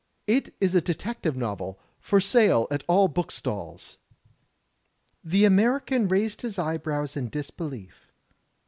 It 0.25 0.55
is 0.59 0.73
a 0.73 0.81
detective 0.81 1.37
novel, 1.37 1.79
for 1.99 2.19
sale 2.19 2.65
at 2.71 2.81
all 2.87 3.07
bookstalls.'* 3.07 3.97
The 5.23 5.45
American 5.45 6.07
raised 6.07 6.41
his 6.41 6.57
eyebrows 6.57 7.15
in 7.15 7.29
disbelief. 7.29 8.11